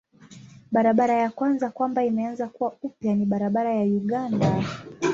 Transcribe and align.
Barabara 0.71 1.13
ya 1.13 1.29
kwanza 1.31 1.69
kwamba 1.69 2.03
imeanza 2.03 2.47
kuwa 2.47 2.73
upya 2.83 3.15
ni 3.15 3.25
barabara 3.25 3.73
ya 3.73 3.83
Uganda. 3.85 4.63